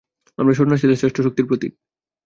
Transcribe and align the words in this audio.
আমরা 0.37 0.53
সন্ন্যাসীরা 0.53 0.95
শ্রেষ্ঠ 0.95 1.17
শক্তির 1.21 1.45
প্রতীক। 1.45 1.71